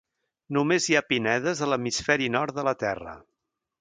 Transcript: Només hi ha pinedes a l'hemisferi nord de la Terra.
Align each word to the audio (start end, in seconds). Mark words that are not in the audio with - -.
Només 0.55 0.87
hi 0.87 0.95
ha 0.99 1.03
pinedes 1.11 1.61
a 1.65 1.69
l'hemisferi 1.73 2.31
nord 2.37 2.59
de 2.61 2.65
la 2.69 2.75
Terra. 2.85 3.15